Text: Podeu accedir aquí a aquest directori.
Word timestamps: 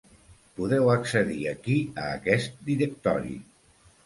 Podeu 0.59 0.87
accedir 0.93 1.43
aquí 1.51 1.75
a 2.05 2.07
aquest 2.15 2.57
directori. 2.71 3.37